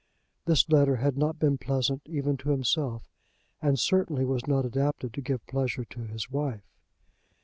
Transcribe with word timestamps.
This 0.45 0.67
letter 0.67 0.95
had 0.95 1.15
not 1.15 1.37
been 1.37 1.59
pleasant 1.59 2.01
even 2.07 2.35
to 2.37 2.49
himself, 2.49 3.07
and 3.61 3.77
certainly 3.77 4.25
was 4.25 4.47
not 4.47 4.65
adapted 4.65 5.13
to 5.13 5.21
give 5.21 5.45
pleasure 5.45 5.85
to 5.85 5.99
his 6.07 6.27
wife. 6.31 6.65